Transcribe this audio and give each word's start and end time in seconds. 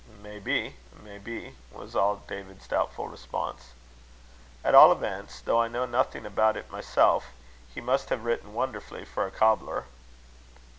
"Maybe, 0.19 0.77
maybe," 1.03 1.55
was 1.71 1.95
all 1.95 2.23
David's 2.27 2.67
doubtful 2.67 3.07
response. 3.07 3.73
"At 4.63 4.73
all 4.73 4.91
events, 4.91 5.41
though 5.41 5.61
I 5.61 5.67
know 5.67 5.85
nothing 5.85 6.25
about 6.25 6.57
it 6.57 6.71
myself, 6.71 7.25
he 7.71 7.81
must 7.81 8.09
have 8.09 8.25
written 8.25 8.55
wonderfully 8.55 9.05
for 9.05 9.27
a 9.27 9.31
cobbler." 9.31 9.85